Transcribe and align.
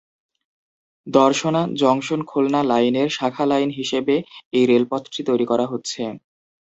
দর্শনা 1.07 1.61
জংশন-খুলনা 1.81 2.61
লাইনের 2.63 3.07
শাখা 3.09 3.45
লাইন 3.45 3.69
হিসেবে 3.79 4.15
এই 4.53 4.65
রেলপথটি 4.67 5.21
তৈরি 5.29 5.45
করা 5.51 5.65
হচ্ছে। 5.67 6.01